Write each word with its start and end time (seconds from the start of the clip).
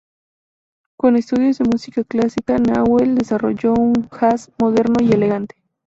Con 0.97 1.15
estudios 1.15 1.59
de 1.59 1.65
música 1.65 2.03
clásica, 2.03 2.57
Nahuel 2.57 3.13
desarrolló 3.13 3.75
un 3.75 4.09
"jazz" 4.19 4.49
moderno 4.57 4.95
y 4.99 5.11
elegante. 5.13 5.53